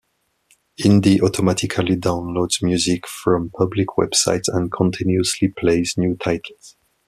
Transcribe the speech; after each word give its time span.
Indy 0.83 1.21
automatically 1.21 1.95
downloads 1.95 2.63
music 2.63 3.05
from 3.07 3.51
public 3.51 3.89
websites 3.99 4.45
and 4.47 4.71
continuously 4.71 5.49
plays 5.49 5.93
new 5.95 6.15
titles. 6.15 6.75